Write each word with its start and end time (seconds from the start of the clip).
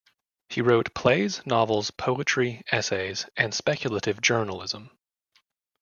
He 0.49 0.61
wrote 0.61 0.95
plays, 0.95 1.45
novels, 1.45 1.91
poetry, 1.91 2.63
essays 2.71 3.27
and 3.37 3.53
speculative 3.53 4.19
journalism. 4.19 4.89